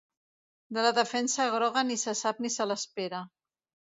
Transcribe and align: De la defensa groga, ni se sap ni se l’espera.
De 0.77 0.85
la 0.85 0.93
defensa 0.97 1.45
groga, 1.55 1.83
ni 1.89 1.97
se 2.05 2.15
sap 2.21 2.39
ni 2.47 2.51
se 2.57 2.67
l’espera. 2.71 3.21